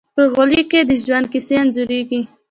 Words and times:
په 0.15 0.21
غالۍ 0.33 0.61
کې 0.71 0.79
د 0.89 0.91
ژوند 1.03 1.25
کیسې 1.33 1.55
انځورېږي. 1.61 2.21